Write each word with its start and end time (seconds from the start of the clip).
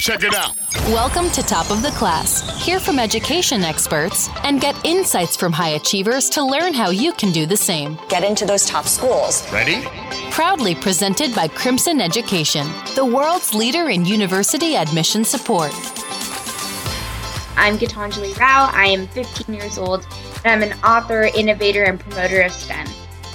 Check 0.00 0.22
it 0.24 0.34
out. 0.34 0.56
Welcome 0.88 1.28
to 1.32 1.42
Top 1.42 1.70
of 1.70 1.82
the 1.82 1.90
Class. 1.90 2.64
Hear 2.64 2.80
from 2.80 2.98
education 2.98 3.62
experts 3.62 4.30
and 4.44 4.58
get 4.58 4.74
insights 4.82 5.36
from 5.36 5.52
high 5.52 5.72
achievers 5.80 6.30
to 6.30 6.42
learn 6.42 6.72
how 6.72 6.88
you 6.88 7.12
can 7.12 7.32
do 7.32 7.44
the 7.44 7.56
same. 7.58 7.98
Get 8.08 8.24
into 8.24 8.46
those 8.46 8.64
top 8.64 8.86
schools. 8.86 9.46
Ready? 9.52 9.82
Proudly 10.30 10.74
presented 10.74 11.34
by 11.34 11.48
Crimson 11.48 12.00
Education, 12.00 12.66
the 12.94 13.04
world's 13.04 13.52
leader 13.52 13.90
in 13.90 14.06
university 14.06 14.74
admission 14.74 15.22
support. 15.22 15.70
I'm 17.58 17.76
Gitanjali 17.76 18.38
Rao. 18.38 18.70
I 18.72 18.86
am 18.86 19.06
15 19.08 19.54
years 19.54 19.76
old, 19.76 20.06
and 20.46 20.64
I'm 20.64 20.70
an 20.70 20.78
author, 20.82 21.24
innovator, 21.24 21.84
and 21.84 22.00
promoter 22.00 22.40
of 22.40 22.52
STEM. 22.52 22.86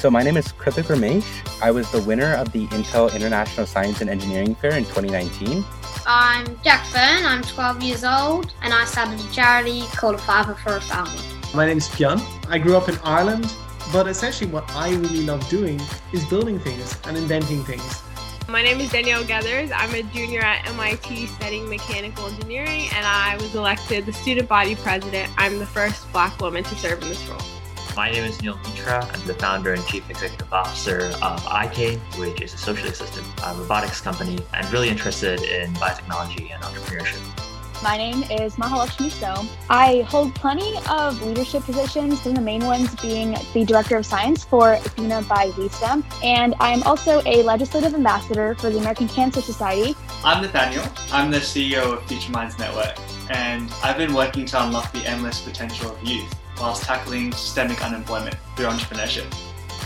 So 0.00 0.10
my 0.10 0.22
name 0.22 0.38
is 0.38 0.48
Krithik 0.54 0.84
Ramesh. 0.84 1.26
I 1.60 1.70
was 1.70 1.90
the 1.92 2.00
winner 2.00 2.32
of 2.32 2.50
the 2.52 2.66
Intel 2.68 3.14
International 3.14 3.66
Science 3.66 4.00
and 4.00 4.08
Engineering 4.08 4.54
Fair 4.54 4.72
in 4.72 4.84
2019. 4.84 5.62
I'm 6.06 6.58
Jack 6.64 6.86
Fern, 6.86 7.26
I'm 7.26 7.42
12 7.42 7.82
years 7.82 8.02
old, 8.02 8.50
and 8.62 8.72
I 8.72 8.86
started 8.86 9.20
a 9.20 9.30
charity 9.30 9.82
called 9.88 10.14
A 10.14 10.18
Fiver 10.18 10.54
for 10.54 10.76
a 10.76 10.80
Family. 10.80 11.22
My 11.52 11.66
name 11.66 11.76
is 11.76 11.86
Pyan. 11.86 12.18
I 12.48 12.56
grew 12.56 12.78
up 12.78 12.88
in 12.88 12.96
Ireland, 13.04 13.54
but 13.92 14.06
essentially 14.06 14.50
what 14.50 14.64
I 14.70 14.88
really 14.88 15.20
love 15.20 15.46
doing 15.50 15.78
is 16.14 16.24
building 16.30 16.58
things 16.58 16.98
and 17.04 17.18
inventing 17.18 17.62
things. 17.64 18.02
My 18.48 18.62
name 18.62 18.80
is 18.80 18.90
Danielle 18.90 19.24
Geathers. 19.24 19.70
I'm 19.70 19.94
a 19.94 20.02
junior 20.14 20.40
at 20.40 20.66
MIT 20.66 21.26
studying 21.26 21.68
mechanical 21.68 22.24
engineering, 22.24 22.86
and 22.94 23.04
I 23.04 23.36
was 23.36 23.54
elected 23.54 24.06
the 24.06 24.14
student 24.14 24.48
body 24.48 24.76
president. 24.76 25.30
I'm 25.36 25.58
the 25.58 25.66
first 25.66 26.10
black 26.10 26.40
woman 26.40 26.64
to 26.64 26.74
serve 26.76 27.02
in 27.02 27.10
this 27.10 27.28
role. 27.28 27.59
My 28.00 28.10
name 28.10 28.24
is 28.24 28.40
Neil 28.40 28.58
Mitra. 28.64 29.04
I'm 29.04 29.26
the 29.26 29.34
founder 29.34 29.74
and 29.74 29.86
chief 29.86 30.08
executive 30.08 30.50
officer 30.50 31.12
of 31.20 31.44
iK, 31.44 31.98
which 32.18 32.40
is 32.40 32.54
a 32.54 32.56
socially 32.56 32.88
assisted 32.88 33.22
robotics 33.58 34.00
company, 34.00 34.38
and 34.54 34.72
really 34.72 34.88
interested 34.88 35.42
in 35.42 35.74
biotechnology 35.74 36.50
and 36.50 36.62
entrepreneurship. 36.62 37.49
My 37.82 37.96
name 37.96 38.24
is 38.24 38.56
Mahalakshmi 38.56 39.10
Som. 39.10 39.48
I 39.70 40.02
hold 40.02 40.34
plenty 40.34 40.74
of 40.90 41.22
leadership 41.22 41.62
positions, 41.62 42.26
and 42.26 42.36
the 42.36 42.40
main 42.42 42.62
ones 42.66 42.94
being 42.96 43.34
the 43.54 43.64
Director 43.64 43.96
of 43.96 44.04
Science 44.04 44.44
for 44.44 44.74
Athena 44.74 45.22
by 45.22 45.48
WeStem. 45.52 46.04
And 46.22 46.54
I'm 46.60 46.82
also 46.82 47.22
a 47.24 47.42
legislative 47.42 47.94
ambassador 47.94 48.54
for 48.56 48.68
the 48.68 48.78
American 48.78 49.08
Cancer 49.08 49.40
Society. 49.40 49.96
I'm 50.22 50.42
Nathaniel. 50.42 50.84
I'm 51.10 51.30
the 51.30 51.38
CEO 51.38 51.94
of 51.94 52.04
Future 52.04 52.30
Minds 52.32 52.58
Network, 52.58 52.98
and 53.30 53.72
I've 53.82 53.96
been 53.96 54.12
working 54.12 54.44
to 54.46 54.62
unlock 54.62 54.92
the 54.92 55.00
endless 55.08 55.40
potential 55.40 55.90
of 55.90 56.04
youth 56.04 56.34
whilst 56.60 56.82
tackling 56.82 57.32
systemic 57.32 57.82
unemployment 57.82 58.36
through 58.56 58.66
entrepreneurship. 58.66 59.24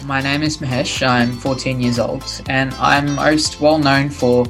My 0.05 0.21
name 0.21 0.43
is 0.43 0.59
Mahesh. 0.59 1.07
I'm 1.07 1.33
14 1.33 1.81
years 1.81 2.01
old, 2.01 2.25
and 2.49 2.75
I'm 2.75 3.15
most 3.15 3.61
well 3.61 3.79
known 3.79 4.11
for 4.11 4.45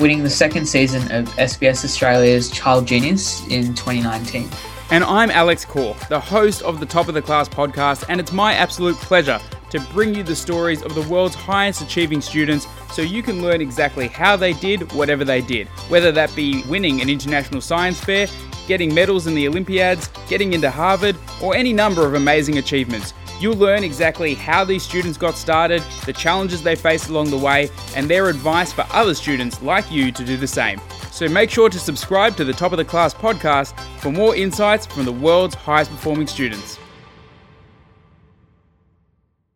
winning 0.00 0.22
the 0.22 0.30
second 0.30 0.64
season 0.64 1.02
of 1.12 1.28
SBS 1.36 1.84
Australia's 1.84 2.50
Child 2.50 2.86
Genius 2.86 3.46
in 3.48 3.74
2019. 3.74 4.48
And 4.90 5.04
I'm 5.04 5.30
Alex 5.30 5.66
Cork, 5.66 5.98
the 6.08 6.18
host 6.18 6.62
of 6.62 6.80
the 6.80 6.86
Top 6.86 7.08
of 7.08 7.14
the 7.14 7.20
Class 7.20 7.50
podcast, 7.50 8.06
and 8.08 8.18
it's 8.18 8.32
my 8.32 8.54
absolute 8.54 8.96
pleasure 8.96 9.38
to 9.68 9.78
bring 9.92 10.14
you 10.14 10.22
the 10.22 10.34
stories 10.34 10.82
of 10.82 10.94
the 10.94 11.02
world's 11.02 11.34
highest 11.34 11.82
achieving 11.82 12.22
students 12.22 12.66
so 12.90 13.02
you 13.02 13.22
can 13.22 13.42
learn 13.42 13.60
exactly 13.60 14.08
how 14.08 14.36
they 14.36 14.54
did 14.54 14.90
whatever 14.92 15.22
they 15.22 15.42
did, 15.42 15.68
whether 15.90 16.10
that 16.10 16.34
be 16.34 16.62
winning 16.64 17.02
an 17.02 17.10
international 17.10 17.60
science 17.60 18.00
fair, 18.00 18.26
getting 18.66 18.92
medals 18.94 19.26
in 19.26 19.34
the 19.34 19.46
Olympiads, 19.46 20.08
getting 20.28 20.54
into 20.54 20.70
Harvard, 20.70 21.14
or 21.42 21.54
any 21.54 21.74
number 21.74 22.06
of 22.06 22.14
amazing 22.14 22.56
achievements. 22.56 23.12
You'll 23.40 23.56
learn 23.56 23.84
exactly 23.84 24.34
how 24.34 24.64
these 24.64 24.82
students 24.82 25.16
got 25.16 25.34
started, 25.34 25.82
the 26.04 26.12
challenges 26.12 26.62
they 26.62 26.76
faced 26.76 27.08
along 27.08 27.30
the 27.30 27.38
way, 27.38 27.70
and 27.96 28.06
their 28.06 28.28
advice 28.28 28.70
for 28.70 28.84
other 28.90 29.14
students 29.14 29.62
like 29.62 29.90
you 29.90 30.12
to 30.12 30.24
do 30.24 30.36
the 30.36 30.46
same. 30.46 30.78
So 31.10 31.26
make 31.26 31.48
sure 31.48 31.70
to 31.70 31.78
subscribe 31.78 32.36
to 32.36 32.44
the 32.44 32.52
Top 32.52 32.72
of 32.72 32.76
the 32.78 32.84
Class 32.84 33.14
podcast 33.14 33.78
for 33.98 34.12
more 34.12 34.36
insights 34.36 34.84
from 34.84 35.06
the 35.06 35.12
world's 35.12 35.54
highest 35.54 35.90
performing 35.90 36.26
students. 36.26 36.78